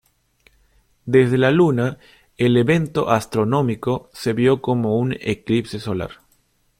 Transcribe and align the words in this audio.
Desde 1.05 1.37
la 1.37 1.51
Luna, 1.51 1.99
el 2.35 2.57
evento 2.57 3.11
astronómico 3.11 4.09
se 4.13 4.33
vio 4.33 4.59
como 4.59 4.97
un 4.97 5.15
eclipse 5.21 5.79
solar. 5.79 6.21